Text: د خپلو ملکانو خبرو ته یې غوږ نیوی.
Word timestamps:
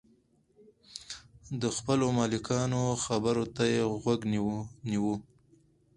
د 1.61 1.63
خپلو 1.77 2.05
ملکانو 2.19 2.81
خبرو 3.05 3.45
ته 3.55 3.63
یې 3.73 3.83
غوږ 4.01 4.19
نیوی. 4.91 5.15